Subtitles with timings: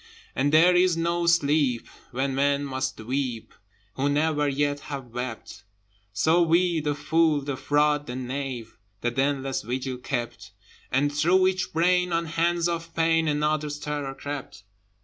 [0.35, 3.53] But there is no sleep when men must weep
[3.93, 5.63] Who never yet have wept:
[6.11, 10.53] So we the fool, the fraud, the knave That endless vigil kept,
[10.91, 14.63] And through each brain on hands of pain Another's terror crept.